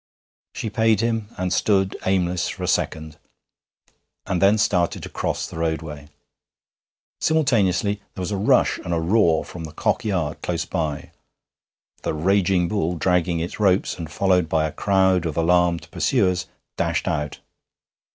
She 0.55 0.71
paid 0.71 0.99
him 1.01 1.29
and 1.37 1.53
stood 1.53 1.95
aimless 2.07 2.49
for 2.49 2.63
a 2.63 2.67
second, 2.67 3.17
and 4.25 4.41
then 4.41 4.57
started 4.57 5.03
to 5.03 5.09
cross 5.09 5.45
the 5.45 5.59
roadway. 5.59 6.07
Simultaneously 7.19 8.01
there 8.15 8.21
was 8.23 8.31
a 8.31 8.35
rush 8.35 8.79
and 8.79 8.95
a 8.95 8.99
roar 8.99 9.45
from 9.45 9.63
the 9.65 9.71
Cock 9.71 10.03
yard 10.03 10.41
close 10.41 10.65
by. 10.65 11.11
The 12.01 12.15
raging 12.15 12.67
bull, 12.67 12.95
dragging 12.95 13.41
its 13.41 13.59
ropes, 13.59 13.95
and 13.99 14.11
followed 14.11 14.49
by 14.49 14.65
a 14.65 14.71
crowd 14.71 15.27
of 15.27 15.37
alarmed 15.37 15.87
pursuers, 15.91 16.47
dashed 16.77 17.07
out. 17.07 17.37